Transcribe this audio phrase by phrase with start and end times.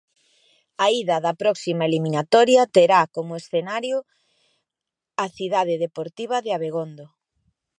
[0.85, 3.97] A ida da próxima eliminatoria terá como escenario
[5.23, 7.05] a Cidade Deportiva de Abegondo.